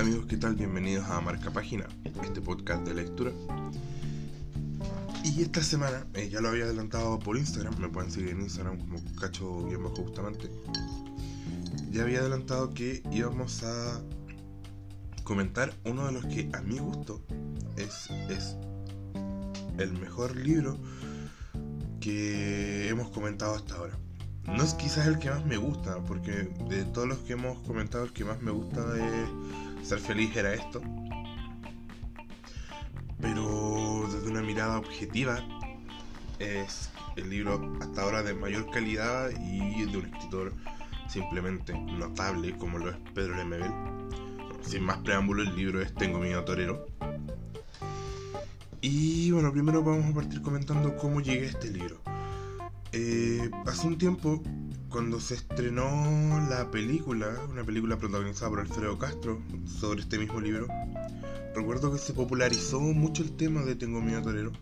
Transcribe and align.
Hola 0.00 0.08
amigos, 0.08 0.28
¿qué 0.30 0.38
tal? 0.38 0.54
Bienvenidos 0.54 1.04
a 1.10 1.20
Marca 1.20 1.50
Página, 1.50 1.84
este 2.24 2.40
podcast 2.40 2.86
de 2.86 2.94
lectura. 2.94 3.32
Y 5.22 5.42
esta 5.42 5.62
semana, 5.62 6.06
eh, 6.14 6.30
ya 6.30 6.40
lo 6.40 6.48
había 6.48 6.64
adelantado 6.64 7.18
por 7.18 7.36
Instagram, 7.36 7.78
me 7.78 7.90
pueden 7.90 8.10
seguir 8.10 8.30
en 8.30 8.40
Instagram 8.40 8.78
como 8.78 8.98
cacho 9.20 9.66
bien 9.66 9.84
bajo 9.84 9.96
justamente. 9.96 10.50
Ya 11.90 12.04
había 12.04 12.20
adelantado 12.20 12.72
que 12.72 13.02
íbamos 13.12 13.62
a 13.62 14.00
comentar 15.22 15.74
uno 15.84 16.06
de 16.06 16.12
los 16.12 16.24
que 16.24 16.48
a 16.54 16.62
mi 16.62 16.78
gusto 16.78 17.22
es, 17.76 18.08
es 18.30 18.56
el 19.76 19.92
mejor 19.92 20.34
libro 20.34 20.78
que 22.00 22.88
hemos 22.88 23.10
comentado 23.10 23.54
hasta 23.54 23.74
ahora. 23.74 23.98
No 24.46 24.62
es 24.62 24.72
quizás 24.72 25.06
el 25.06 25.18
que 25.18 25.28
más 25.28 25.44
me 25.44 25.58
gusta, 25.58 26.02
porque 26.04 26.50
de 26.70 26.86
todos 26.86 27.06
los 27.06 27.18
que 27.18 27.34
hemos 27.34 27.58
comentado, 27.66 28.04
el 28.04 28.14
que 28.14 28.24
más 28.24 28.40
me 28.40 28.50
gusta 28.50 28.82
de 28.94 29.26
ser 29.82 29.98
feliz 29.98 30.34
era 30.36 30.54
esto. 30.54 30.80
Pero 33.20 34.08
desde 34.12 34.30
una 34.30 34.42
mirada 34.42 34.78
objetiva, 34.78 35.42
es 36.38 36.90
el 37.16 37.28
libro 37.28 37.76
hasta 37.80 38.02
ahora 38.02 38.22
de 38.22 38.34
mayor 38.34 38.70
calidad 38.70 39.30
y 39.30 39.84
de 39.84 39.98
un 39.98 40.06
escritor 40.06 40.54
simplemente 41.08 41.72
notable 41.78 42.56
como 42.56 42.78
lo 42.78 42.90
es 42.90 42.96
Pedro 43.14 43.36
Lemebel. 43.36 43.72
Sin 44.62 44.84
más 44.84 44.98
preámbulo, 44.98 45.42
el 45.42 45.54
libro 45.56 45.82
es 45.82 45.94
Tengo 45.94 46.18
miedo 46.18 46.44
torero. 46.44 46.86
Y 48.80 49.30
bueno, 49.32 49.52
primero 49.52 49.82
vamos 49.82 50.10
a 50.10 50.14
partir 50.14 50.40
comentando 50.40 50.96
cómo 50.96 51.20
llegué 51.20 51.46
a 51.46 51.50
este 51.50 51.70
libro. 51.70 52.00
Eh, 52.92 53.50
hace 53.66 53.86
un 53.86 53.98
tiempo, 53.98 54.42
cuando 54.90 55.20
se 55.20 55.34
estrenó 55.34 55.86
la 56.50 56.68
película, 56.70 57.28
una 57.48 57.64
película 57.64 57.96
protagonizada 57.96 58.50
por 58.50 58.60
Alfredo 58.60 58.98
Castro 58.98 59.40
sobre 59.64 60.00
este 60.00 60.18
mismo 60.18 60.40
libro, 60.40 60.66
recuerdo 61.54 61.92
que 61.92 61.98
se 61.98 62.12
popularizó 62.12 62.80
mucho 62.80 63.22
el 63.22 63.36
tema 63.36 63.62
de 63.62 63.76
Tengo 63.76 64.00
miedo 64.00 64.20
torero. 64.22 64.52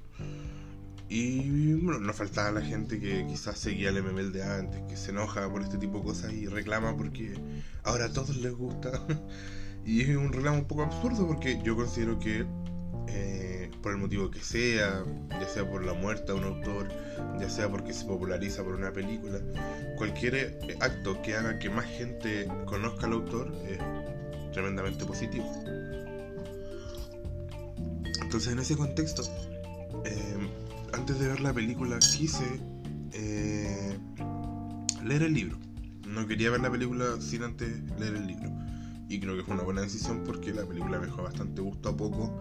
Y 1.09 1.73
bueno, 1.75 2.01
nos 2.01 2.15
faltaba 2.15 2.61
la 2.61 2.61
gente 2.61 3.01
que 3.01 3.27
quizás 3.27 3.59
seguía 3.59 3.89
el 3.89 4.03
MML 4.03 4.31
de 4.31 4.43
antes, 4.43 4.83
que 4.83 4.97
se 4.99 5.11
enoja 5.11 5.51
por 5.51 5.63
este 5.63 5.79
tipo 5.79 5.99
de 5.99 6.05
cosas 6.05 6.33
y 6.35 6.47
reclama 6.47 6.95
porque 6.95 7.33
ahora 7.83 8.07
a 8.07 8.13
todos 8.13 8.37
les 8.37 8.53
gusta. 8.53 8.91
y 9.87 10.03
es 10.03 10.15
un 10.15 10.31
reclamo 10.31 10.59
un 10.59 10.69
poco 10.69 10.83
absurdo 10.83 11.27
porque 11.27 11.59
yo 11.65 11.75
considero 11.75 12.19
que 12.19 12.45
eh, 13.11 13.71
por 13.83 13.93
el 13.93 13.99
motivo 13.99 14.31
que 14.31 14.41
sea, 14.41 15.05
ya 15.31 15.49
sea 15.49 15.69
por 15.69 15.85
la 15.85 15.95
muerte 15.95 16.33
de 16.33 16.39
un 16.39 16.45
autor, 16.45 16.89
ya 17.41 17.49
sea 17.49 17.69
porque 17.71 17.95
se 17.95 18.05
populariza 18.05 18.63
por 18.63 18.75
una 18.75 18.93
película, 18.93 19.41
cualquier 19.97 20.35
eh, 20.35 20.77
acto 20.81 21.21
que 21.23 21.35
haga 21.35 21.59
que 21.59 21.71
más 21.71 21.87
gente 21.87 22.47
conozca 22.67 23.07
al 23.07 23.15
autor 23.15 23.55
es 23.67 23.79
tremendamente 24.53 25.07
positivo. 25.07 25.51
Entonces 28.21 28.53
en 28.53 28.59
ese 28.59 28.77
contexto, 28.77 29.23
eh, 30.05 30.49
antes 30.93 31.19
de 31.19 31.29
ver 31.29 31.41
la 31.41 31.55
película 31.55 31.99
quise 31.99 32.45
leer 35.03 35.23
el 35.23 35.33
libro. 35.33 35.57
No 36.07 36.27
quería 36.27 36.51
ver 36.51 36.61
la 36.61 36.71
película 36.71 37.19
sin 37.21 37.43
antes 37.43 37.69
leer 37.99 38.17
el 38.17 38.27
libro. 38.27 38.51
Y 39.09 39.19
creo 39.21 39.37
que 39.37 39.43
fue 39.43 39.55
una 39.55 39.63
buena 39.63 39.81
decisión 39.81 40.23
porque 40.25 40.53
la 40.53 40.67
película 40.67 40.99
me 40.99 41.07
dejó 41.07 41.23
bastante 41.23 41.63
gusto 41.63 41.89
a 41.89 41.97
poco 41.97 42.39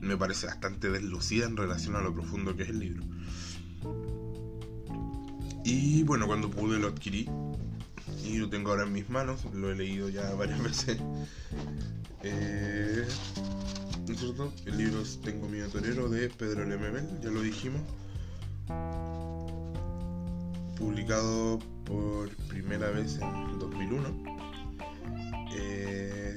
me 0.00 0.16
parece 0.16 0.46
bastante 0.46 0.90
deslucida 0.90 1.46
en 1.46 1.56
relación 1.56 1.96
a 1.96 2.00
lo 2.00 2.14
profundo 2.14 2.56
que 2.56 2.62
es 2.64 2.68
el 2.70 2.78
libro. 2.78 3.04
Y 5.64 6.02
bueno, 6.04 6.26
cuando 6.26 6.50
pude 6.50 6.78
lo 6.78 6.88
adquirí 6.88 7.28
y 8.24 8.38
lo 8.38 8.48
tengo 8.48 8.70
ahora 8.70 8.84
en 8.84 8.92
mis 8.92 9.08
manos, 9.10 9.44
lo 9.52 9.70
he 9.70 9.76
leído 9.76 10.08
ya 10.08 10.32
varias 10.38 10.62
veces. 10.62 10.98
Eh, 12.22 13.06
El 14.66 14.76
libro 14.78 15.02
Tengo 15.22 15.48
miedo 15.48 15.68
torero 15.68 16.08
de 16.08 16.30
Pedro 16.30 16.64
Lemebel, 16.64 17.06
ya 17.22 17.30
lo 17.30 17.42
dijimos. 17.42 17.82
Publicado 20.76 21.58
por 21.84 22.30
primera 22.48 22.90
vez 22.90 23.18
en 23.20 23.58
2001. 23.58 24.24
Eh, 25.54 26.36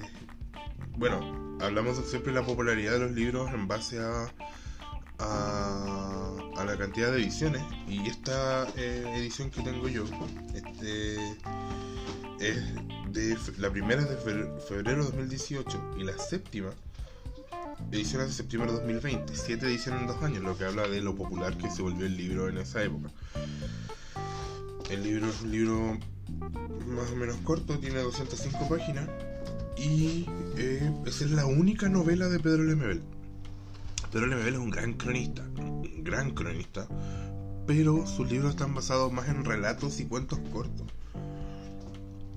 bueno, 0.98 1.41
hablamos 1.62 1.98
siempre 2.06 2.34
de 2.34 2.40
la 2.40 2.46
popularidad 2.46 2.94
de 2.94 3.00
los 3.00 3.12
libros 3.12 3.50
en 3.54 3.68
base 3.68 4.00
a, 4.00 4.28
a, 5.20 6.64
la 6.66 6.78
cantidad 6.78 7.12
de 7.12 7.22
ediciones. 7.22 7.62
Y 7.88 8.08
esta 8.08 8.68
eh, 8.76 9.04
edición 9.16 9.50
que 9.50 9.62
tengo 9.62 9.88
yo 9.88 10.06
este, 10.54 11.16
es 12.40 12.76
de 13.12 13.38
la 13.58 13.70
primera 13.70 14.02
es 14.02 14.10
de 14.10 14.18
febrero 14.18 15.04
de 15.04 15.12
2018 15.12 15.96
y 15.98 16.04
la 16.04 16.18
séptima 16.18 16.70
edición 17.92 18.22
es 18.22 18.28
de 18.30 18.34
septiembre 18.34 18.72
de 18.72 18.78
2020. 18.78 19.36
Siete 19.36 19.66
ediciones 19.66 20.02
en 20.02 20.08
dos 20.08 20.22
años, 20.24 20.44
lo 20.44 20.58
que 20.58 20.66
habla 20.66 20.88
de 20.88 21.02
lo 21.02 21.16
popular 21.16 21.58
que 21.58 21.70
se 21.70 21.82
volvió 21.82 22.06
el 22.06 22.16
libro 22.16 22.48
en 22.48 22.58
esa 22.58 22.84
época. 22.84 23.10
El 24.90 25.04
libro 25.04 25.28
es 25.30 25.42
un 25.42 25.52
libro 25.52 25.98
más 26.88 27.10
o 27.12 27.16
menos 27.16 27.38
corto, 27.38 27.80
tiene 27.80 28.00
205 28.00 28.70
páginas 28.70 29.10
y 29.78 30.26
eh, 30.58 30.92
esa 31.06 31.26
es 31.26 31.32
la 31.32 31.46
única 31.46 31.90
novela 31.90 32.28
de 32.28 32.40
Pedro 32.40 32.64
Lemebel. 32.64 33.02
Pedro 34.12 34.28
Lemebel 34.28 34.56
es 34.56 34.60
un 34.60 34.70
gran 34.70 34.94
cronista, 34.94 35.44
un 35.58 36.04
gran 36.04 36.32
cronista, 36.32 36.88
pero 37.66 38.06
sus 38.06 38.30
libros 38.30 38.52
están 38.52 38.74
basados 38.74 39.12
más 39.12 39.30
en 39.30 39.46
relatos 39.46 40.00
y 40.00 40.06
cuentos 40.06 40.40
cortos. 40.52 40.88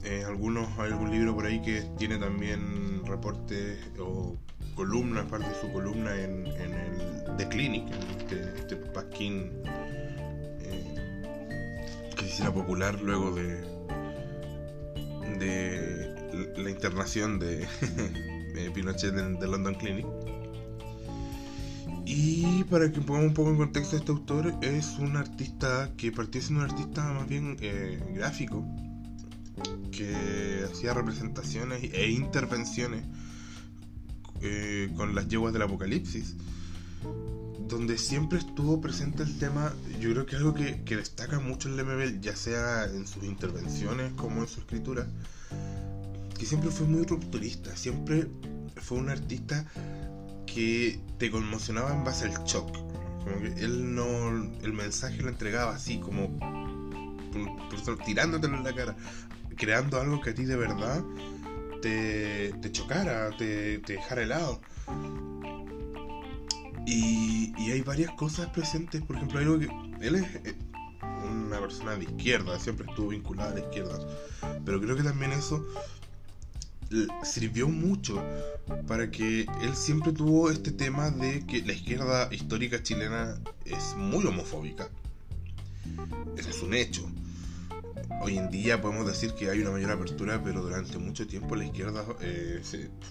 Eh, 0.05 0.23
algunos, 0.27 0.69
hay 0.79 0.93
algún 0.93 1.11
libro 1.11 1.35
por 1.35 1.47
ahí 1.47 1.63
que 1.63 1.83
tiene 1.99 2.19
también 2.19 3.05
reportes 3.07 3.79
o 3.99 4.37
columnas, 4.77 5.27
parte 5.27 5.49
de 5.49 5.55
su 5.61 5.73
columna 5.73 6.15
en, 6.21 6.47
el 6.47 7.37
The 7.39 7.49
Clinic, 7.49 7.85
este, 8.19 8.43
este 8.59 8.77
pasquín 8.77 9.51
eh, 10.61 10.95
que 12.17 12.23
se 12.23 12.29
hiciera 12.29 12.53
popular 12.53 13.01
luego 13.01 13.35
de, 13.35 13.63
de 15.39 16.14
la 16.57 16.71
internación 16.71 17.39
de, 17.39 17.67
Pinochet 18.75 19.15
de, 19.15 19.47
London 19.47 19.75
Clinic. 19.75 20.07
Y 22.07 22.65
para 22.65 22.93
que 22.93 23.01
pongamos 23.01 23.29
un 23.29 23.35
poco 23.35 23.51
en 23.51 23.57
contexto, 23.57 23.97
este 23.97 24.13
autor 24.13 24.55
es 24.61 24.99
un 24.99 25.17
artista 25.17 25.91
que 25.97 26.13
partió 26.13 26.43
siendo 26.43 26.65
un 26.65 26.71
artista 26.71 27.03
más 27.13 27.27
bien 27.27 27.57
eh, 27.61 27.99
gráfico, 28.15 28.65
que 29.91 30.67
hacía 30.71 30.93
representaciones 30.93 31.83
e 31.93 32.11
intervenciones 32.11 33.05
eh, 34.43 34.93
con 34.97 35.15
las 35.15 35.29
yeguas 35.29 35.53
del 35.53 35.63
apocalipsis, 35.63 36.35
donde 37.69 37.97
siempre 37.97 38.39
estuvo 38.39 38.81
presente 38.81 39.23
el 39.23 39.39
tema, 39.39 39.73
yo 40.01 40.11
creo 40.11 40.27
que 40.27 40.37
es 40.37 40.43
algo 40.43 40.55
que, 40.55 40.83
que 40.85 40.97
destaca 40.97 41.41
mucho 41.41 41.69
el 41.69 41.77
Lemebel, 41.77 42.21
ya 42.21 42.37
sea 42.37 42.85
en 42.85 43.07
sus 43.07 43.25
intervenciones 43.25 44.13
como 44.13 44.43
en 44.43 44.49
su 44.49 44.61
escritura, 44.61 45.07
que 46.39 46.47
siempre 46.47 46.71
fue 46.71 46.87
muy 46.87 47.05
rupturista, 47.05 47.77
siempre 47.77 48.29
fue 48.77 48.99
un 48.99 49.09
artista 49.09 49.65
que 50.47 51.01
te 51.19 51.31
conmocionaba 51.31 51.93
en 51.93 52.05
base 52.05 52.27
al 52.27 52.45
shock. 52.45 52.71
Como 53.25 53.41
que 53.41 53.65
él 53.65 53.95
no. 53.95 54.29
El 54.63 54.73
mensaje 54.73 55.23
lo 55.23 55.29
entregaba 55.29 55.75
así, 55.75 55.99
como. 55.99 56.39
Por, 57.85 57.99
tirándotelo 58.05 58.57
en 58.57 58.65
la 58.65 58.75
cara. 58.75 58.97
Creando 59.57 60.01
algo 60.01 60.21
que 60.21 60.31
a 60.31 60.35
ti 60.35 60.45
de 60.45 60.57
verdad 60.57 61.03
te, 61.81 62.53
chocara, 62.73 63.31
te, 63.37 63.79
te 63.79 63.95
dejara 63.95 64.23
helado. 64.23 64.61
Y, 66.87 67.55
y, 67.57 67.71
hay 67.71 67.81
varias 67.81 68.13
cosas 68.13 68.49
presentes. 68.49 69.03
Por 69.03 69.17
ejemplo, 69.17 69.39
algo 69.39 69.59
que. 69.59 69.69
Él 70.01 70.17
es 70.17 70.35
eh, 70.45 70.55
una 71.31 71.59
persona 71.59 71.97
de 71.97 72.05
izquierda, 72.05 72.59
siempre 72.59 72.87
estuvo 72.89 73.09
vinculada 73.09 73.53
a 73.53 73.55
la 73.55 73.61
izquierda. 73.61 73.99
Pero 74.65 74.81
creo 74.81 74.97
que 74.97 75.03
también 75.03 75.33
eso 75.33 75.65
sirvió 77.23 77.69
mucho 77.69 78.23
para 78.87 79.11
que 79.11 79.47
él 79.63 79.75
siempre 79.75 80.13
tuvo 80.13 80.51
este 80.51 80.71
tema 80.71 81.11
de 81.11 81.45
que 81.47 81.63
la 81.63 81.73
izquierda 81.73 82.29
histórica 82.33 82.83
chilena 82.83 83.39
es 83.65 83.95
muy 83.97 84.25
homofóbica. 84.27 84.89
Ese 86.37 86.51
es 86.51 86.63
un 86.63 86.75
hecho. 86.75 87.09
Hoy 88.21 88.39
en 88.39 88.51
día 88.51 88.81
podemos 88.81 89.07
decir 89.07 89.35
que 89.35 89.51
hay 89.51 89.61
una 89.61 89.71
mayor 89.71 89.91
apertura, 89.91 90.43
pero 90.43 90.63
durante 90.63 90.99
mucho 90.99 91.27
tiempo 91.27 91.57
la 91.57 91.65
izquierda 91.65 92.05
eh, 92.21 92.63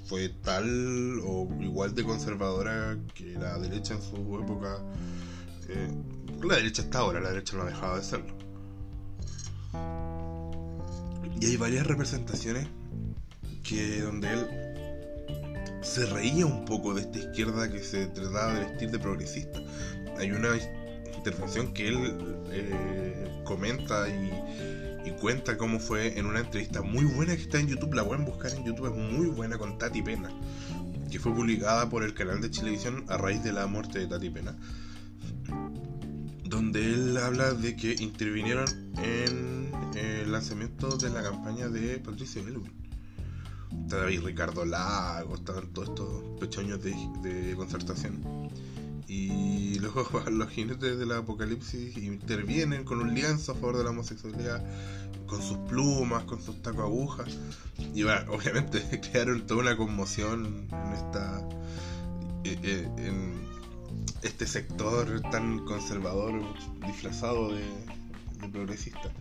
fue 0.08 0.30
tal 0.30 1.20
o 1.26 1.48
igual 1.62 1.94
de 1.94 2.04
conservadora 2.04 2.98
que 3.14 3.34
la 3.34 3.58
derecha 3.60 3.96
en 3.96 4.02
su 4.02 4.40
época. 4.40 4.80
Eh, 5.70 5.92
la 6.44 6.56
derecha 6.56 6.82
está 6.82 7.00
ahora, 7.00 7.20
la 7.20 7.30
derecha 7.30 7.56
no 7.58 7.64
ha 7.64 7.68
dejado 7.68 7.98
de 7.98 8.04
serlo. 8.04 8.34
Y 11.40 11.46
hay 11.46 11.58
varias 11.58 11.86
representaciones 11.86 12.68
que 13.64 14.02
donde 14.02 14.34
él 14.34 14.48
se 15.82 16.06
reía 16.06 16.46
un 16.46 16.66
poco 16.66 16.94
de 16.94 17.02
esta 17.02 17.20
izquierda 17.20 17.70
que 17.70 17.80
se 17.80 18.08
trataba 18.08 18.54
de 18.54 18.66
vestir 18.66 18.92
de 18.92 19.00
progresista. 19.00 19.60
Hay 20.18 20.32
una 20.32 20.50
intervención 21.16 21.74
que 21.74 21.88
él 21.88 22.18
eh, 22.52 23.42
comenta 23.44 24.08
y, 24.10 24.32
cuenta 25.20 25.58
cómo 25.58 25.80
fue 25.80 26.20
en 26.20 26.26
una 26.26 26.42
entrevista 26.42 26.82
muy 26.82 27.06
buena 27.06 27.34
que 27.34 27.44
está 27.44 27.58
en 27.58 27.68
YouTube, 27.68 27.94
la 27.94 28.04
pueden 28.04 28.26
buscar 28.26 28.52
en 28.52 28.66
YouTube, 28.66 28.88
es 28.88 29.14
muy 29.14 29.28
buena 29.28 29.58
con 29.58 29.78
Tati 29.78 30.02
Pena, 30.02 30.30
que 31.10 31.18
fue 31.18 31.34
publicada 31.34 31.90
por 31.90 32.04
el 32.04 32.14
canal 32.14 32.42
de 32.42 32.50
Chilevisión 32.50 33.06
a 33.08 33.16
raíz 33.16 33.42
de 33.42 33.54
la 33.54 33.66
muerte 33.68 34.00
de 34.00 34.08
Tati 34.08 34.30
Pena, 34.30 34.58
donde 36.44 36.94
él 36.94 37.16
habla 37.16 37.54
de 37.54 37.78
que 37.78 37.96
intervinieron 38.00 38.66
en 39.02 39.72
el 39.96 40.30
lanzamiento 40.30 40.98
de 40.98 41.10
la 41.10 41.24
campaña 41.24 41.70
de 41.70 42.00
Patricio 42.00 42.42
Elwin. 42.42 42.93
Estaba 43.84 44.06
ahí 44.08 44.18
Ricardo 44.18 44.66
Lago, 44.66 45.36
estaban 45.36 45.68
todos 45.74 45.90
estos 45.90 46.40
pechoños 46.40 46.82
de, 46.84 46.94
de 47.22 47.56
concertación. 47.56 48.22
Y 49.08 49.80
luego 49.80 50.08
los 50.32 50.50
jinetes 50.50 50.98
del 50.98 51.12
apocalipsis 51.12 51.98
intervienen 51.98 52.84
con 52.84 53.00
un 53.02 53.14
lienzo 53.14 53.52
a 53.52 53.56
favor 53.56 53.78
de 53.78 53.84
la 53.84 53.92
homosexualidad, 53.92 54.64
con 55.28 55.42
sus 55.42 55.58
plumas, 55.70 56.24
con 56.26 56.42
sus 56.42 56.62
tacos 56.62 56.82
agujas. 56.82 57.28
Y 57.94 58.04
bueno, 58.04 58.32
obviamente 58.34 58.82
crearon 59.12 59.46
toda 59.46 59.62
una 59.62 59.78
conmoción 59.78 60.68
en 60.72 60.94
esta. 60.94 61.48
eh, 62.44 62.58
eh, 62.64 62.90
en 62.98 63.44
este 64.22 64.48
sector 64.48 65.22
tan 65.32 65.66
conservador, 65.66 66.42
disfrazado 66.86 67.50
de, 67.54 67.64
de 68.42 68.50
progresista. 68.50 69.12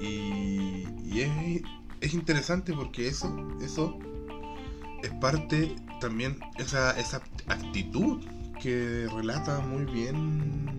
Y, 0.00 0.86
y 1.04 1.20
es, 1.20 1.62
es 2.04 2.12
interesante 2.12 2.74
porque 2.74 3.08
eso, 3.08 3.34
eso 3.62 3.98
es 5.02 5.10
parte 5.22 5.74
también, 6.00 6.38
esa, 6.58 6.98
esa 7.00 7.22
actitud 7.46 8.22
que 8.60 9.08
relata 9.10 9.60
muy 9.60 9.86
bien 9.86 10.78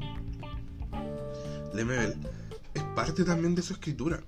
Lemebel, 1.74 2.16
es 2.76 2.84
parte 2.96 3.24
también 3.24 3.56
de 3.56 3.64
su 3.64 3.74
escritura. 3.74 4.24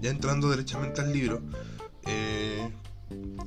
Ya 0.00 0.10
entrando 0.10 0.50
derechamente 0.50 1.00
al 1.00 1.12
libro, 1.12 1.42
eh, 2.06 2.70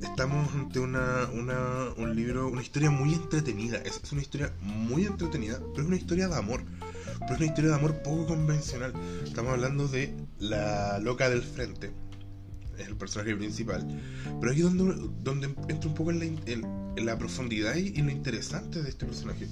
estamos 0.01 0.51
ante 0.53 0.79
una, 0.79 1.29
una, 1.33 1.93
un 1.97 2.15
libro, 2.15 2.47
una 2.47 2.63
historia 2.63 2.89
muy 2.89 3.13
entretenida. 3.13 3.77
Es, 3.77 4.01
es 4.03 4.11
una 4.11 4.21
historia 4.21 4.53
muy 4.59 5.05
entretenida, 5.05 5.59
pero 5.59 5.83
es 5.83 5.87
una 5.87 5.97
historia 5.97 6.27
de 6.27 6.35
amor. 6.35 6.63
Pero 7.19 7.33
es 7.33 7.37
una 7.37 7.45
historia 7.45 7.69
de 7.69 7.75
amor 7.75 8.01
poco 8.01 8.25
convencional. 8.25 8.91
Estamos 9.23 9.53
hablando 9.53 9.87
de 9.87 10.13
la 10.39 10.99
loca 10.99 11.29
del 11.29 11.43
frente, 11.43 11.93
es 12.81 12.87
el 12.87 12.95
personaje 12.95 13.35
principal. 13.35 13.85
Pero 14.39 14.51
aquí 14.51 14.61
es 14.61 14.73
donde, 14.73 15.09
donde 15.23 15.47
entra 15.69 15.89
un 15.89 15.95
poco 15.95 16.11
en 16.11 16.19
la, 16.19 16.25
en, 16.25 16.65
en 16.95 17.05
la 17.05 17.17
profundidad 17.17 17.75
y, 17.75 17.87
y, 17.89 18.01
lo 18.01 18.11
interesante 18.11 18.81
de 18.81 18.89
este 18.89 19.05
personaje. 19.05 19.47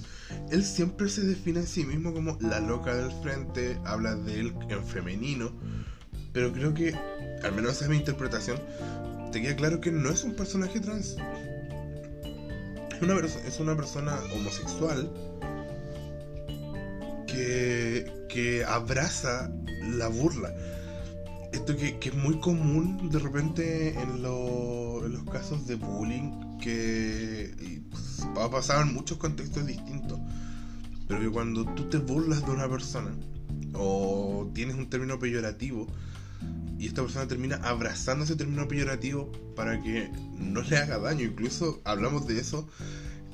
Él 0.51 0.63
siempre 0.63 1.09
se 1.09 1.21
define 1.21 1.61
a 1.61 1.65
sí 1.65 1.85
mismo 1.85 2.13
como 2.13 2.37
la 2.41 2.59
loca 2.59 2.95
del 2.95 3.11
frente, 3.21 3.79
habla 3.85 4.15
de 4.15 4.39
él 4.39 4.53
en 4.69 4.85
femenino, 4.85 5.51
pero 6.33 6.51
creo 6.51 6.73
que, 6.73 6.93
al 7.43 7.53
menos 7.53 7.73
esa 7.73 7.85
es 7.85 7.89
mi 7.89 7.97
interpretación, 7.97 8.59
te 9.31 9.41
queda 9.41 9.55
claro 9.55 9.81
que 9.81 9.91
no 9.91 10.09
es 10.09 10.23
un 10.23 10.35
personaje 10.35 10.79
trans. 10.79 11.17
Es 12.95 13.01
una, 13.01 13.17
es 13.19 13.59
una 13.59 13.75
persona 13.75 14.19
homosexual 14.35 15.09
que, 17.27 18.11
que 18.27 18.65
abraza 18.65 19.51
la 19.81 20.07
burla 20.07 20.53
esto 21.51 21.75
que, 21.75 21.97
que, 21.99 22.09
es 22.09 22.15
muy 22.15 22.39
común 22.39 23.09
de 23.09 23.19
repente 23.19 23.99
en, 23.99 24.21
lo, 24.21 25.05
en 25.05 25.13
los 25.13 25.23
casos 25.23 25.67
de 25.67 25.75
bullying 25.75 26.57
que 26.59 27.81
pues, 27.89 28.27
va 28.37 28.45
a 28.45 28.49
pasar 28.49 28.85
en 28.87 28.93
muchos 28.93 29.17
contextos 29.17 29.65
distintos 29.65 30.19
pero 31.07 31.21
que 31.21 31.29
cuando 31.29 31.65
tú 31.73 31.89
te 31.89 31.97
burlas 31.97 32.45
de 32.45 32.51
una 32.51 32.69
persona 32.69 33.11
o 33.73 34.49
tienes 34.53 34.75
un 34.75 34.89
término 34.89 35.17
peyorativo 35.19 35.87
y 36.77 36.87
esta 36.87 37.01
persona 37.01 37.27
termina 37.27 37.57
abrazando 37.57 38.23
ese 38.23 38.35
término 38.35 38.67
peyorativo 38.67 39.31
para 39.55 39.81
que 39.81 40.09
no 40.37 40.61
le 40.61 40.77
haga 40.77 40.97
daño. 40.97 41.25
Incluso 41.25 41.81
hablamos 41.83 42.25
de 42.25 42.39
eso 42.39 42.69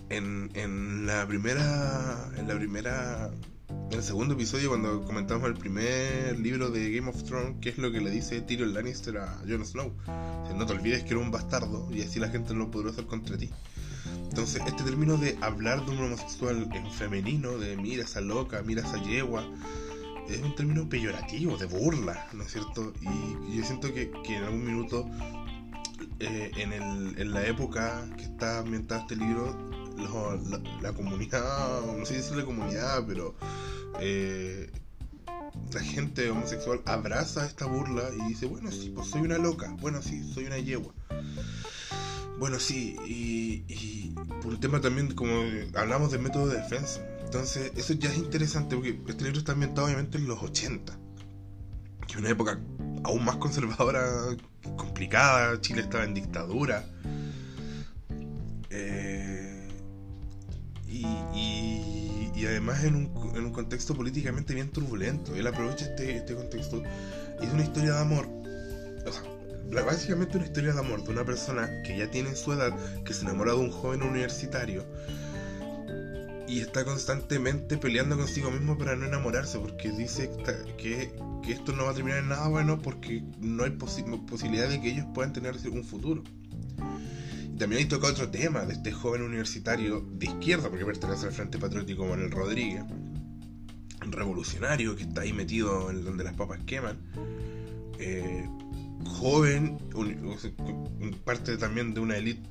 en, 0.10 0.50
en 0.56 1.06
la 1.06 1.28
primera 1.28 2.32
en 2.38 2.48
la 2.48 2.56
primera 2.56 3.32
en 3.92 3.98
el 3.98 4.04
segundo 4.04 4.34
episodio, 4.34 4.70
cuando 4.70 5.04
comentamos 5.06 5.48
el 5.48 5.54
primer 5.56 6.40
libro 6.40 6.70
de 6.70 6.92
Game 6.92 7.10
of 7.10 7.24
Thrones, 7.24 7.56
¿qué 7.62 7.70
es 7.70 7.78
lo 7.78 7.92
que 7.92 8.02
le 8.02 8.10
dice 8.10 8.42
Tyrion 8.42 8.74
Lannister 8.74 9.18
a 9.18 9.42
Jon 9.48 9.66
Snow? 9.66 9.94
No 10.56 10.66
te 10.66 10.74
olvides 10.74 11.04
que 11.04 11.12
era 11.12 11.20
un 11.20 11.32
bastardo 11.32 11.88
y 11.92 12.02
así 12.02 12.20
la 12.20 12.30
gente 12.30 12.54
no 12.54 12.72
podrá 12.72 12.90
hacer 12.90 13.06
contra 13.06 13.38
ti. 13.38 13.50
Entonces, 14.30 14.62
este 14.66 14.84
término 14.84 15.18
de 15.18 15.38
hablar 15.42 15.86
de 15.86 15.92
un 15.92 16.00
homosexual 16.00 16.68
en 16.74 16.92
femenino, 16.92 17.58
de 17.58 17.78
mira 17.78 18.04
esa 18.04 18.22
loca, 18.22 18.62
mira 18.64 18.82
esa 18.82 19.02
yegua, 19.04 19.48
es 20.30 20.42
un 20.42 20.56
término 20.56 20.90
peyorativo, 20.90 21.58
de 21.58 21.66
burla, 21.66 22.28
¿no 22.34 22.44
es 22.44 22.52
cierto? 22.52 22.94
Y 23.02 23.58
yo 23.58 23.64
siento 23.64 23.94
que, 23.94 24.12
que 24.24 24.38
en 24.38 24.44
algún 24.44 24.66
minuto, 24.66 25.10
eh, 26.20 26.52
en, 26.58 26.74
el, 26.74 27.20
en 27.20 27.32
la 27.32 27.46
época 27.46 28.06
que 28.18 28.24
está 28.24 28.60
ambientado 28.60 29.02
este 29.02 29.16
libro, 29.16 29.75
la, 29.98 30.62
la, 30.82 30.94
comunidad, 30.94 31.82
no 31.86 32.06
sé 32.06 32.22
si 32.22 32.32
es 32.32 32.36
la 32.36 32.46
comunidad, 32.46 33.06
pero 33.08 33.36
eh, 34.00 34.70
la 35.74 35.80
gente 35.82 36.30
homosexual 36.30 36.82
abraza 36.86 37.46
esta 37.46 37.66
burla 37.66 38.04
y 38.14 38.30
dice, 38.30 38.46
bueno, 38.46 38.72
sí, 38.72 38.92
pues 38.94 39.08
soy 39.08 39.22
una 39.22 39.38
loca, 39.38 39.76
bueno, 39.80 40.02
sí, 40.02 40.24
soy 40.34 40.46
una 40.46 40.58
yegua. 40.58 40.94
Bueno, 42.38 42.60
sí, 42.60 42.98
y, 43.06 44.14
por 44.42 44.52
el 44.52 44.60
tema 44.60 44.82
también, 44.82 45.14
como 45.14 45.32
hablamos 45.76 46.12
del 46.12 46.22
método 46.22 46.48
de 46.48 46.58
defensa, 46.58 47.02
entonces 47.24 47.72
eso 47.76 47.94
ya 47.94 48.10
es 48.10 48.18
interesante 48.18 48.76
porque 48.76 49.00
este 49.08 49.24
libro 49.24 49.40
está 49.40 49.54
ambientado 49.54 49.88
obviamente 49.88 50.18
en 50.18 50.28
los 50.28 50.42
80, 50.44 50.98
que 52.08 52.14
es 52.14 52.20
una 52.20 52.30
época 52.30 52.60
aún 53.04 53.24
más 53.24 53.38
conservadora, 53.38 54.06
complicada, 54.76 55.60
Chile 55.62 55.82
estaba 55.82 56.04
en 56.04 56.14
dictadura. 56.14 56.86
Y, 62.46 62.48
además 62.48 62.84
en 62.84 62.96
un, 62.96 63.36
en 63.36 63.46
un, 63.46 63.52
contexto 63.52 63.96
políticamente 63.96 64.54
bien 64.54 64.70
turbulento. 64.70 65.36
Él 65.36 65.48
aprovecha 65.48 65.86
este, 65.86 66.18
este 66.18 66.36
contexto 66.36 66.84
y 67.42 67.46
es 67.46 67.54
una 67.54 67.64
historia 67.64 67.94
de 67.94 68.00
amor. 68.00 68.28
O 69.06 69.12
sea, 69.12 69.84
básicamente 69.84 70.38
una 70.38 70.46
historia 70.46 70.74
de 70.74 70.80
amor 70.80 71.04
de 71.04 71.12
una 71.12 71.26
persona 71.26 71.70
que 71.84 71.98
ya 71.98 72.10
tiene 72.12 72.36
su 72.36 72.54
edad, 72.54 72.74
que 73.04 73.14
se 73.14 73.24
enamora 73.24 73.54
de 73.54 73.60
un 73.60 73.72
joven 73.72 74.04
universitario 74.04 74.86
y 76.48 76.60
está 76.60 76.86
constantemente 76.86 77.78
peleando 77.78 78.18
consigo 78.18 78.52
mismo 78.52 78.78
para 78.78 78.96
no 78.96 79.06
enamorarse 79.06 79.58
porque 79.58 79.90
dice 79.92 80.30
que, 80.78 81.12
que 81.44 81.52
esto 81.52 81.74
no 81.74 81.86
va 81.86 81.92
a 81.92 81.94
terminar 81.96 82.20
en 82.20 82.30
nada 82.30 82.48
bueno 82.48 82.80
porque 82.80 83.24
no 83.40 83.64
hay 83.64 83.72
posi 83.72 84.04
posibilidad 84.28 84.70
de 84.70 84.80
que 84.80 84.92
ellos 84.92 85.06
puedan 85.14 85.34
tener 85.34 85.56
un 85.72 85.84
futuro. 85.84 86.24
También 87.58 87.84
hay 87.84 87.86
tocado 87.86 88.14
otro 88.14 88.30
tema 88.30 88.66
de 88.66 88.74
este 88.74 88.92
joven 88.92 89.22
universitario 89.22 90.02
de 90.02 90.26
izquierda, 90.26 90.70
porque 90.70 90.86
pertenece 90.86 91.28
al 91.28 91.32
Frente 91.32 91.58
Patriótico 91.58 92.06
Manuel 92.06 92.32
Rodríguez, 92.32 92.84
revolucionario 94.02 94.96
que 94.96 95.04
está 95.04 95.22
ahí 95.22 95.32
metido 95.32 95.90
en 95.90 96.04
donde 96.04 96.24
las 96.24 96.34
papas 96.34 96.60
queman. 96.66 96.98
Eh, 97.98 98.46
joven, 99.06 99.78
parte 101.24 101.58
también 101.58 101.94
de 101.94 102.02
una 102.02 102.18
élite 102.18 102.50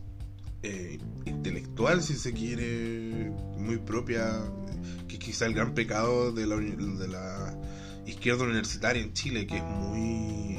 eh, 0.62 0.98
intelectual, 1.26 2.02
si 2.02 2.14
se 2.14 2.32
quiere, 2.32 3.30
muy 3.58 3.76
propia, 3.76 4.40
que 5.06 5.18
quizá 5.18 5.44
el 5.44 5.52
gran 5.52 5.74
pecado 5.74 6.32
de 6.32 6.46
la, 6.46 6.56
de 6.56 7.08
la 7.08 7.54
izquierda 8.06 8.44
universitaria 8.44 9.02
en 9.02 9.12
Chile, 9.12 9.46
que 9.46 9.58
es 9.58 9.64
muy 9.64 10.53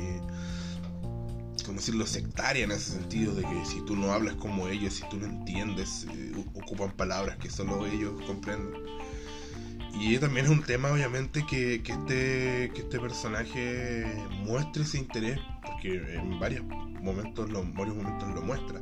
como 1.76 1.82
decirlo, 1.82 2.08
sectaria 2.08 2.64
en 2.64 2.72
ese 2.72 2.94
sentido, 2.94 3.36
de 3.36 3.42
que 3.42 3.66
si 3.66 3.82
tú 3.82 3.98
no 3.98 4.14
hablas 4.14 4.36
como 4.36 4.70
ellos, 4.70 4.94
si 4.94 5.10
tú 5.10 5.18
no 5.18 5.26
entiendes, 5.26 6.08
eh, 6.10 6.32
ocupan 6.54 6.90
palabras 6.92 7.36
que 7.36 7.50
solo 7.50 7.86
ellos 7.86 8.14
comprenden. 8.26 8.82
Y 10.00 10.18
también 10.18 10.46
es 10.46 10.52
un 10.54 10.64
tema, 10.64 10.90
obviamente, 10.90 11.46
que, 11.46 11.84
que, 11.84 11.92
este, 11.92 12.72
que 12.74 12.82
este 12.84 12.98
personaje 12.98 14.06
muestre 14.46 14.84
ese 14.84 15.00
interés, 15.00 15.38
porque 15.66 15.98
en 16.16 16.40
varios 16.40 16.64
momentos 16.64 17.50
lo, 17.50 17.62
varios 17.74 17.98
momentos 17.98 18.34
lo 18.34 18.42
muestra, 18.42 18.80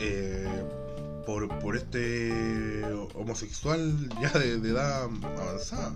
eh, 0.00 0.62
por, 1.24 1.48
por 1.60 1.76
este 1.76 2.84
homosexual 3.14 4.10
ya 4.20 4.38
de, 4.38 4.60
de 4.60 4.68
edad 4.68 5.04
avanzada 5.04 5.94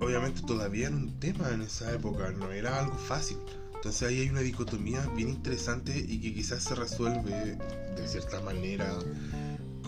obviamente 0.00 0.42
todavía 0.42 0.88
era 0.88 0.96
un 0.96 1.18
tema 1.18 1.50
en 1.50 1.62
esa 1.62 1.92
época, 1.92 2.30
no 2.32 2.50
era 2.50 2.80
algo 2.80 2.96
fácil. 2.96 3.38
Entonces 3.74 4.08
ahí 4.08 4.20
hay 4.20 4.28
una 4.28 4.40
dicotomía 4.40 5.06
bien 5.14 5.28
interesante 5.28 5.96
y 5.96 6.20
que 6.20 6.34
quizás 6.34 6.64
se 6.64 6.74
resuelve 6.74 7.56
de 7.96 8.08
cierta 8.08 8.40
manera 8.40 8.98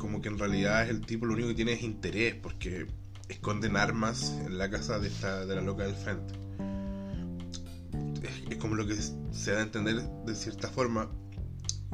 como 0.00 0.22
que 0.22 0.28
en 0.28 0.38
realidad 0.38 0.88
el 0.88 1.04
tipo 1.04 1.26
lo 1.26 1.34
único 1.34 1.48
que 1.48 1.54
tiene 1.54 1.72
es 1.72 1.82
interés 1.82 2.34
porque 2.34 2.86
esconden 3.28 3.76
armas 3.76 4.32
en 4.46 4.58
la 4.58 4.70
casa 4.70 4.98
de, 4.98 5.08
esta, 5.08 5.44
de 5.44 5.54
la 5.54 5.60
loca 5.60 5.84
del 5.84 5.94
frente. 5.94 6.34
Es, 8.22 8.52
es 8.52 8.56
como 8.58 8.74
lo 8.74 8.86
que 8.86 8.94
se 8.94 9.52
da 9.52 9.58
a 9.58 9.62
entender 9.62 10.02
de 10.24 10.34
cierta 10.34 10.68
forma. 10.68 11.10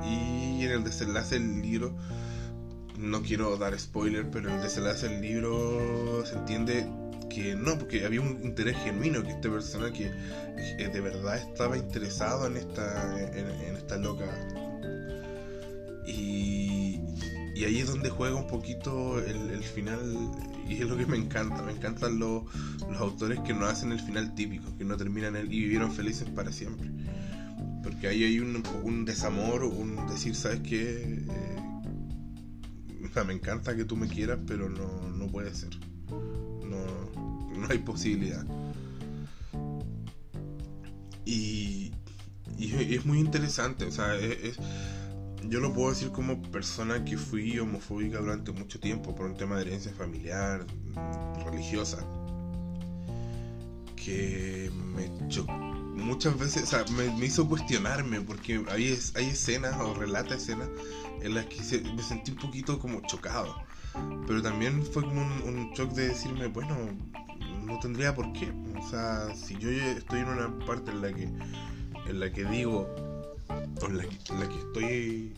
Y 0.04 0.62
en 0.62 0.70
el 0.70 0.84
desenlace 0.84 1.38
del 1.38 1.62
libro, 1.62 1.96
no 2.98 3.22
quiero 3.22 3.56
dar 3.56 3.78
spoiler, 3.78 4.30
pero 4.30 4.50
en 4.50 4.56
el 4.56 4.62
desenlace 4.62 5.08
del 5.08 5.22
libro 5.22 6.24
se 6.26 6.34
entiende 6.36 6.86
que 7.36 7.54
no, 7.54 7.78
porque 7.78 8.06
había 8.06 8.22
un 8.22 8.40
interés 8.42 8.78
genuino, 8.78 9.22
que 9.22 9.28
esta 9.28 9.50
persona 9.50 9.92
que 9.92 10.06
eh, 10.06 10.88
de 10.90 11.00
verdad 11.02 11.36
estaba 11.36 11.76
interesado 11.76 12.46
en 12.46 12.56
esta, 12.56 13.30
en, 13.36 13.76
esta 13.76 13.98
loca. 13.98 14.24
Y, 16.06 16.98
y, 17.54 17.64
ahí 17.64 17.76
es 17.76 17.88
donde 17.88 18.08
juega 18.08 18.36
un 18.36 18.46
poquito 18.46 19.18
el, 19.18 19.62
final, 19.62 20.00
y 20.66 20.76
es 20.80 20.88
lo 20.88 20.96
que 20.96 21.04
me 21.04 21.18
encanta. 21.18 21.60
Me 21.60 21.72
encantan 21.72 22.18
los, 22.18 22.44
los 22.88 22.98
autores 22.98 23.38
que 23.40 23.52
no 23.52 23.66
hacen 23.66 23.92
el 23.92 24.00
final 24.00 24.34
típico, 24.34 24.74
que 24.78 24.84
no 24.86 24.96
terminan 24.96 25.36
el, 25.36 25.52
y 25.52 25.60
vivieron 25.60 25.92
felices 25.92 26.30
para 26.30 26.50
siempre. 26.50 26.90
Porque 27.82 28.08
ahí 28.08 28.24
hay 28.24 28.40
un, 28.40 28.62
un 28.82 29.04
desamor, 29.04 29.62
un 29.62 30.06
decir, 30.06 30.34
¿sabes 30.34 30.60
qué? 30.60 31.22
Eh, 31.28 31.56
me 33.26 33.32
encanta 33.34 33.76
que 33.76 33.84
tú 33.84 33.94
me 33.94 34.08
quieras, 34.08 34.38
pero 34.46 34.70
no, 34.70 35.10
no 35.10 35.26
puede 35.26 35.54
ser. 35.54 35.70
No, 37.60 37.68
hay 37.70 37.78
posibilidad. 37.78 38.44
Y, 41.24 41.92
es 42.58 43.04
muy 43.04 43.18
interesante, 43.18 43.84
o 43.84 43.90
sea, 43.90 44.14
yo 45.48 45.60
lo 45.60 45.72
puedo 45.72 45.90
decir 45.90 46.10
como 46.10 46.40
persona 46.50 47.04
que 47.04 47.18
fui 47.18 47.58
homofóbica 47.58 48.18
durante 48.18 48.52
mucho 48.52 48.80
tiempo 48.80 49.14
por 49.14 49.26
un 49.26 49.36
tema 49.36 49.56
de 49.56 49.62
herencia 49.62 49.92
familiar, 49.92 50.64
religiosa, 51.44 51.98
que 53.96 54.70
me 54.72 55.28
chocó 55.28 55.52
muchas 55.96 56.38
veces, 56.38 56.62
o 56.64 56.66
sea, 56.66 56.84
me, 56.94 57.26
hizo 57.26 57.48
cuestionarme 57.48 58.20
porque 58.20 58.64
hay, 58.68 58.98
hay 59.14 59.26
escenas 59.26 59.74
o 59.80 59.94
relata 59.94 60.34
escenas 60.34 60.68
en 61.20 61.34
las 61.34 61.46
que 61.46 61.82
me 61.94 62.02
sentí 62.02 62.30
un 62.32 62.38
poquito 62.38 62.78
como 62.78 63.00
chocado. 63.06 63.54
Pero 64.26 64.42
también 64.42 64.84
fue 64.84 65.02
como 65.02 65.22
un, 65.22 65.72
shock 65.74 65.92
de 65.92 66.08
decirme, 66.08 66.46
bueno, 66.48 66.76
no 67.66 67.78
tendría 67.78 68.14
por 68.14 68.32
qué. 68.32 68.52
O 68.78 68.88
sea, 68.88 69.34
si 69.34 69.56
yo 69.58 69.68
estoy 69.70 70.20
en 70.20 70.28
una 70.28 70.58
parte 70.66 70.90
en 70.90 71.02
la 71.02 71.12
que, 71.12 71.24
en 71.24 72.20
la 72.20 72.32
que 72.32 72.44
digo, 72.44 72.88
o 73.48 73.86
en 73.86 73.98
la 73.98 74.04
que, 74.04 74.32
en 74.32 74.40
la 74.40 74.48
que 74.48 74.58
estoy, 74.58 75.34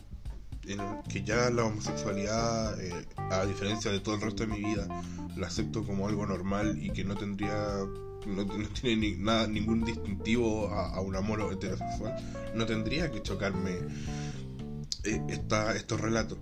en 0.67 1.01
que 1.09 1.23
ya 1.23 1.49
la 1.49 1.65
homosexualidad, 1.65 2.79
eh, 2.81 3.05
a 3.17 3.45
diferencia 3.45 3.91
de 3.91 3.99
todo 3.99 4.15
el 4.15 4.21
resto 4.21 4.45
de 4.45 4.53
mi 4.53 4.59
vida, 4.59 4.87
la 5.35 5.47
acepto 5.47 5.83
como 5.85 6.07
algo 6.07 6.25
normal 6.25 6.77
y 6.81 6.91
que 6.91 7.03
no 7.03 7.15
tendría 7.15 7.79
no, 8.25 8.45
tiene 8.81 9.15
nada, 9.17 9.47
ningún 9.47 9.83
distintivo 9.83 10.69
a, 10.69 10.99
un 11.01 11.15
amor 11.15 11.41
heterosexual, 11.51 12.15
no 12.53 12.65
tendría 12.65 13.11
que 13.11 13.21
chocarme 13.21 13.79
eh, 15.03 15.21
estos 15.75 16.01
relatos. 16.01 16.37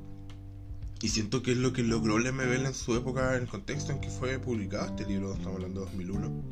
Y 1.02 1.10
siento 1.10 1.44
que 1.44 1.52
es 1.52 1.58
lo 1.58 1.74
que 1.74 1.84
logró 1.84 2.18
Lemebel 2.18 2.66
en 2.66 2.74
su 2.74 2.96
época, 2.96 3.36
en 3.36 3.44
el 3.44 3.48
contexto 3.48 3.92
en 3.92 4.02
que 4.02 4.10
fue 4.10 4.40
publicado 4.40 4.88
este 4.88 5.06
libro, 5.06 5.34
estamos 5.34 5.58
hablando 5.58 5.82
de 5.82 5.86
2001, 5.86 6.44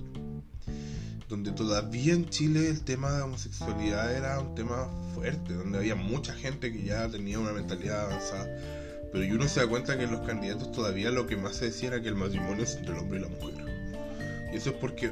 donde 1.27 1.51
todavía 1.51 2.13
en 2.13 2.29
Chile 2.29 2.69
el 2.69 2.81
tema 2.81 3.11
de 3.13 3.23
homosexualidad 3.23 4.15
era 4.15 4.39
un 4.39 4.53
tema 4.53 4.87
fuerte, 5.15 5.53
donde 5.55 5.79
había 5.79 5.95
mucha 5.95 6.35
gente 6.35 6.71
que 6.71 6.83
ya 6.83 7.09
tenía 7.09 7.39
una 7.39 7.53
mentalidad 7.53 8.05
avanzada. 8.05 8.45
Pero 9.11 9.33
uno 9.33 9.47
se 9.47 9.61
da 9.61 9.67
cuenta 9.67 9.97
que 9.97 10.05
los 10.05 10.21
candidatos 10.27 10.71
todavía 10.71 11.09
lo 11.09 11.25
que 11.25 11.37
más 11.37 11.55
se 11.55 11.65
decía 11.65 11.87
era 11.87 12.01
que 12.01 12.09
el 12.09 12.15
matrimonio 12.15 12.63
es 12.63 12.75
entre 12.75 12.93
el 12.93 12.99
hombre 12.99 13.19
y 13.19 13.21
la 13.23 13.29
mujer. 13.29 13.55
Y 14.53 14.57
eso 14.57 14.69
es 14.69 14.75
porque 14.75 15.11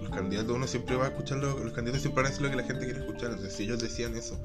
los 0.00 0.10
candidatos, 0.10 0.56
uno 0.56 0.66
siempre 0.66 0.96
va 0.96 1.04
a 1.04 1.08
escuchar 1.08 1.38
lo, 1.38 1.62
los 1.62 1.72
candidatos 1.72 2.02
siempre 2.02 2.22
van 2.22 2.26
a 2.26 2.30
decir 2.30 2.44
lo 2.44 2.50
que 2.50 2.56
la 2.56 2.64
gente 2.64 2.86
quiere 2.86 3.00
escuchar. 3.00 3.30
Entonces, 3.30 3.54
si 3.54 3.64
ellos 3.64 3.80
decían 3.80 4.16
eso, 4.16 4.40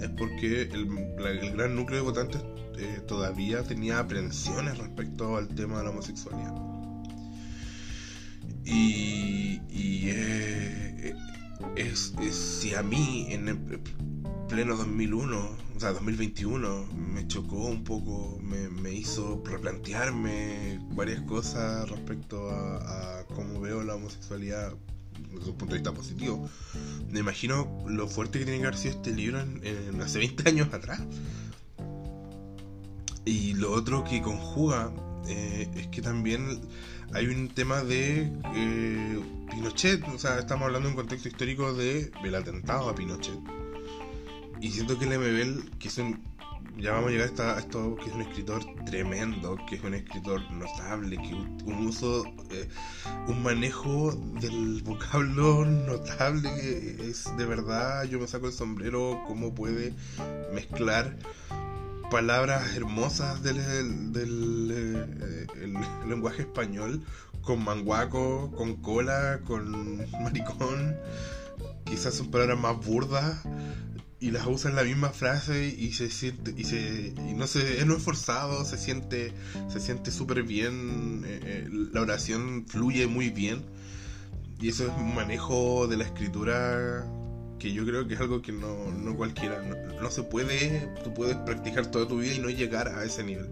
es 0.00 0.08
porque 0.10 0.62
el, 0.62 1.52
gran 1.52 1.76
núcleo 1.76 2.00
de 2.00 2.04
votantes 2.04 2.40
eh, 2.80 3.02
todavía 3.08 3.64
tenía 3.64 3.98
aprensiones 3.98 4.78
respecto 4.78 5.36
al 5.36 5.48
tema 5.48 5.78
de 5.78 5.84
la 5.84 5.90
homosexualidad. 5.90 6.54
Y, 8.64 9.60
eh, 10.10 11.14
es, 11.74 12.14
si 12.30 12.74
a 12.74 12.82
mí 12.82 13.26
en 13.30 13.48
el 13.48 13.58
pleno 14.48 14.76
2001, 14.76 15.50
o 15.76 15.80
sea, 15.80 15.92
2021, 15.92 16.86
me 16.92 17.26
chocó 17.26 17.66
un 17.66 17.82
poco, 17.82 18.38
me, 18.42 18.92
hizo 18.92 19.42
replantearme 19.44 20.80
varias 20.92 21.22
cosas 21.22 21.88
respecto 21.88 22.50
a, 22.50 23.24
cómo 23.34 23.60
veo 23.60 23.82
la 23.82 23.96
homosexualidad 23.96 24.74
desde 25.34 25.50
un 25.50 25.56
punto 25.56 25.74
de 25.74 25.80
vista 25.80 25.92
positivo. 25.92 26.48
Me 27.10 27.20
imagino 27.20 27.84
lo 27.88 28.06
fuerte 28.06 28.38
que 28.38 28.44
tiene 28.44 28.60
que 28.60 28.66
haber 28.66 28.78
sido 28.78 28.94
este 28.94 29.12
libro 29.12 29.42
hace 30.02 30.18
20 30.18 30.48
años 30.48 30.72
atrás. 30.72 31.00
Y 33.28 33.52
lo 33.52 33.72
otro 33.72 34.04
que 34.04 34.22
conjuga 34.22 34.90
eh, 35.26 35.68
es 35.76 35.88
que 35.88 36.00
también 36.00 36.62
hay 37.12 37.26
un 37.26 37.48
tema 37.48 37.84
de 37.84 38.32
eh, 38.54 39.20
Pinochet, 39.50 40.02
o 40.08 40.18
sea, 40.18 40.38
estamos 40.38 40.64
hablando 40.64 40.88
en 40.88 40.94
un 40.94 40.96
contexto 40.96 41.28
histórico 41.28 41.74
de 41.74 42.10
el 42.24 42.34
atentado 42.34 42.88
a 42.88 42.94
Pinochet 42.94 43.38
y 44.62 44.70
siento 44.70 44.98
que 44.98 45.04
Lemebel, 45.04 45.70
que 45.78 45.88
es 45.88 45.98
un. 45.98 46.26
Ya 46.78 46.92
vamos 46.92 47.08
a 47.08 47.12
llegar 47.12 47.28
a 47.40 47.58
esto, 47.58 47.96
que 47.96 48.08
es 48.08 48.14
un 48.14 48.22
escritor 48.22 48.62
tremendo, 48.86 49.58
que 49.68 49.74
es 49.74 49.84
un 49.84 49.94
escritor 49.94 50.40
notable, 50.50 51.16
que 51.16 51.34
un 51.34 51.86
uso, 51.86 52.24
eh, 52.50 52.68
un 53.26 53.42
manejo 53.42 54.12
del 54.40 54.82
vocablo 54.84 55.66
notable, 55.66 56.48
es 57.10 57.36
de 57.36 57.44
verdad, 57.44 58.04
yo 58.04 58.18
me 58.20 58.26
saco 58.26 58.46
el 58.46 58.52
sombrero, 58.52 59.22
cómo 59.26 59.54
puede 59.54 59.92
mezclar 60.54 61.16
palabras 62.10 62.74
hermosas 62.74 63.42
del, 63.42 63.58
eh, 64.70 65.66
lenguaje 66.08 66.42
español 66.42 67.02
con 67.42 67.64
manguaco, 67.64 68.50
con 68.52 68.76
cola, 68.76 69.40
con 69.44 69.98
maricón. 70.22 70.96
Quizás 71.84 72.14
son 72.14 72.30
palabras 72.30 72.58
más 72.58 72.84
burdas, 72.84 73.38
y 74.20 74.30
las 74.30 74.46
usa 74.46 74.70
en 74.70 74.76
la 74.76 74.84
misma 74.84 75.10
frase 75.10 75.74
y 75.78 75.92
se 75.92 76.10
siente 76.10 76.52
y 76.56 76.64
se 76.64 77.14
y 77.16 77.34
no 77.34 77.46
se 77.46 77.84
no 77.84 77.96
es 77.96 78.02
forzado 78.02 78.64
se 78.64 78.76
siente 78.76 79.32
se 79.68 79.78
siente 79.78 80.10
súper 80.10 80.42
bien 80.42 81.22
eh, 81.24 81.40
eh, 81.44 81.68
la 81.92 82.00
oración 82.00 82.66
fluye 82.66 83.06
muy 83.06 83.30
bien 83.30 83.64
y 84.60 84.70
eso 84.70 84.86
es 84.86 84.92
un 84.98 85.14
manejo 85.14 85.86
de 85.86 85.98
la 85.98 86.04
escritura 86.04 87.06
que 87.58 87.72
yo 87.72 87.84
creo 87.84 88.06
que 88.06 88.14
es 88.14 88.20
algo 88.20 88.42
que 88.42 88.52
no, 88.52 88.90
no 88.90 89.16
cualquiera 89.16 89.62
no, 90.00 90.10
se 90.10 90.22
puede 90.22 90.88
tú 91.02 91.12
puedes 91.14 91.36
practicar 91.36 91.90
toda 91.90 92.06
tu 92.06 92.18
vida 92.18 92.34
y 92.34 92.38
no 92.38 92.50
llegar 92.50 92.88
a 92.88 93.04
ese 93.04 93.24
nivel 93.24 93.48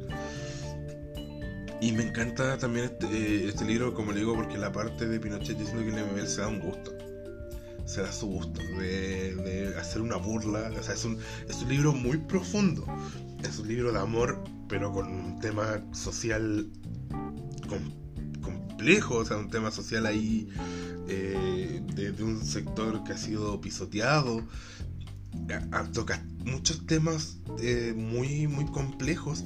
y 1.81 1.93
me 1.93 2.05
encanta 2.05 2.57
también 2.59 2.87
este, 2.87 3.07
eh, 3.07 3.49
este 3.49 3.65
libro 3.65 3.95
como 3.95 4.13
le 4.13 4.21
digo 4.21 4.35
porque 4.35 4.57
la 4.59 4.73
parte 4.73 5.07
de 5.07 5.21
Pinochet 5.21 5.59
diciendo 5.59 5.85
que 5.85 6.21
el 6.21 6.29
se 6.29 6.41
da 6.41 6.49
un 6.49 6.61
gusto 6.61 6.97
se 7.87 8.03
da 8.03 8.13
su 8.13 8.27
gusto 8.27 8.61
de, 8.79 9.75
hacer 9.79 10.03
una 10.03 10.17
burla. 10.17 10.71
O 10.79 10.83
sea, 10.83 10.95
es 10.95 11.05
un, 11.05 11.19
es 11.49 11.63
un 11.63 11.69
libro 11.69 11.93
muy 11.93 12.19
profundo. 12.19 12.85
Es 13.43 13.59
un 13.59 13.69
libro 13.69 13.93
de 13.93 14.01
amor, 14.01 14.43
pero 14.69 14.93
con 14.93 15.07
un 15.07 15.41
tema 15.41 15.81
social 15.93 16.69
complejo, 18.43 19.19
o 19.19 19.25
sea, 19.25 19.37
un 19.37 19.51
tema 19.51 19.71
social 19.71 20.05
ahí 20.07 20.49
eh, 21.09 21.83
de, 21.95 22.23
un 22.23 22.45
sector 22.45 23.05
que 23.05 23.13
ha 23.13 23.19
sido 23.19 23.61
pisoteado. 23.61 24.43
toca 25.93 26.23
muchos 26.45 26.87
temas 26.87 27.39
eh, 27.61 27.95
muy, 27.97 28.47
muy 28.47 28.67
complejos, 28.67 29.45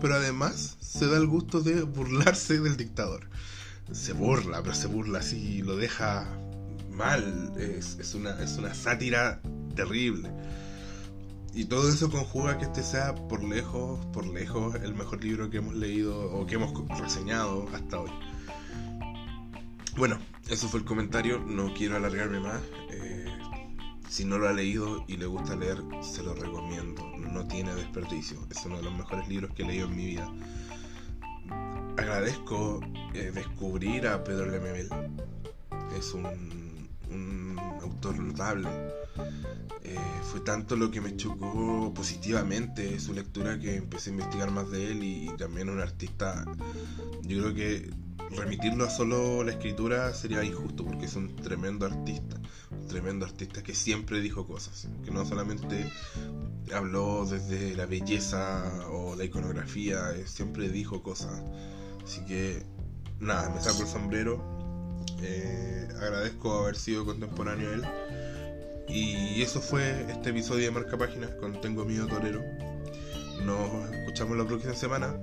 pero 0.00 0.14
además 0.14 0.76
se 0.80 1.06
da 1.06 1.16
el 1.16 1.26
gusto 1.26 1.60
de 1.60 1.82
burlarse 1.82 2.60
del 2.60 2.76
dictador. 2.76 3.28
Se 3.92 4.12
burla, 4.12 4.62
pero 4.62 4.74
se 4.74 4.86
burla 4.86 5.18
así, 5.18 5.62
lo 5.62 5.76
deja 5.76 6.28
mal, 6.92 7.52
es, 7.56 8.14
una, 8.14 8.40
es 8.42 8.56
una 8.58 8.74
sátira 8.74 9.40
terrible. 9.74 10.30
Y 11.52 11.64
todo 11.64 11.88
eso 11.88 12.10
conjuga 12.10 12.58
que 12.58 12.66
este 12.66 12.82
sea 12.82 13.14
por 13.14 13.42
lejos, 13.42 14.04
por 14.12 14.26
lejos, 14.26 14.76
el 14.76 14.94
mejor 14.94 15.24
libro 15.24 15.50
que 15.50 15.56
hemos 15.58 15.74
leído 15.74 16.30
o 16.32 16.46
que 16.46 16.54
hemos 16.54 16.72
reseñado 17.00 17.66
hasta 17.74 18.00
hoy. 18.00 18.10
Bueno, 19.96 20.18
eso 20.48 20.68
fue 20.68 20.80
el 20.80 20.86
comentario, 20.86 21.38
no 21.38 21.74
quiero 21.74 21.96
alargarme 21.96 22.40
más. 22.40 22.60
Eh, 22.90 23.26
si 24.08 24.24
no 24.24 24.38
lo 24.38 24.48
ha 24.48 24.52
leído 24.52 25.04
y 25.08 25.16
le 25.16 25.26
gusta 25.26 25.56
leer, 25.56 25.82
se 26.02 26.22
lo 26.22 26.34
recomiendo. 26.34 27.02
No 27.18 27.46
tiene 27.46 27.74
desperdicio, 27.74 28.46
es 28.50 28.64
uno 28.64 28.76
de 28.78 28.82
los 28.82 28.94
mejores 28.94 29.28
libros 29.28 29.52
que 29.54 29.62
he 29.62 29.66
leído 29.66 29.86
en 29.86 29.96
mi 29.96 30.06
vida. 30.06 30.32
Agradezco 31.96 32.80
eh, 33.14 33.30
descubrir 33.34 34.06
a 34.06 34.24
Pedro 34.24 34.50
Lemebel. 34.50 34.88
Es 35.96 36.14
un 36.14 36.80
autor 37.82 38.18
notable. 38.18 38.68
Eh, 39.82 39.96
fue 40.22 40.40
tanto 40.40 40.76
lo 40.76 40.90
que 40.90 41.00
me 41.00 41.16
chocó 41.16 41.92
positivamente 41.94 42.98
su 43.00 43.12
lectura 43.12 43.58
que 43.58 43.76
empecé 43.76 44.10
a 44.10 44.12
investigar 44.12 44.50
más 44.50 44.70
de 44.70 44.92
él 44.92 45.02
y, 45.02 45.28
también 45.36 45.68
un 45.68 45.80
artista. 45.80 46.44
Yo 47.22 47.40
creo 47.40 47.54
que 47.54 47.90
remitirlo 48.36 48.84
a 48.84 48.90
solo 48.90 49.42
la 49.44 49.52
escritura 49.52 50.12
sería 50.14 50.44
injusto 50.44 50.84
porque 50.84 51.06
es 51.06 51.16
un 51.16 51.34
tremendo 51.36 51.86
artista, 51.86 52.36
un 52.70 52.86
tremendo 52.86 53.26
artista 53.26 53.62
que 53.62 53.74
siempre 53.74 54.20
dijo 54.20 54.46
cosas, 54.46 54.88
que 55.04 55.10
no 55.10 55.24
solamente 55.24 55.90
habló 56.74 57.26
desde 57.26 57.74
la 57.74 57.86
belleza 57.86 58.86
o 58.90 59.16
la 59.16 59.24
iconografía, 59.24 60.12
eh, 60.12 60.26
siempre 60.26 60.68
dijo 60.68 61.02
cosas. 61.02 61.42
Así 62.04 62.24
que 62.24 62.62
nada, 63.18 63.50
me 63.50 63.60
saco 63.60 63.82
el 63.82 63.88
sombrero 63.88 64.58
Eh, 65.22 65.88
agradezco 66.00 66.60
haber 66.60 66.76
sido 66.76 67.04
contemporáneo 67.04 67.70
a 67.70 67.74
él. 67.74 67.84
Y 68.88 69.42
eso 69.42 69.60
fue 69.60 70.06
este 70.10 70.30
episodio 70.30 70.64
de 70.64 70.70
Marca 70.72 70.96
Páginas 70.98 71.30
con 71.40 71.60
Tengo 71.60 71.84
Miedo 71.84 72.06
Torero. 72.06 72.42
Nos 73.44 73.90
escuchamos 73.92 74.36
la 74.36 74.46
próxima 74.46 74.74
semana. 74.74 75.14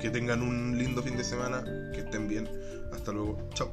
Que 0.00 0.10
tengan 0.10 0.42
un 0.42 0.78
lindo 0.78 1.02
fin 1.02 1.16
de 1.16 1.24
semana. 1.24 1.64
Que 1.92 2.00
estén 2.00 2.28
bien. 2.28 2.48
Hasta 2.92 3.12
luego. 3.12 3.48
Chao. 3.54 3.72